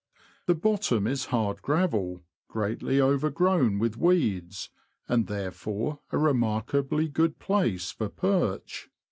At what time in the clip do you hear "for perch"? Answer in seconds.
7.91-8.89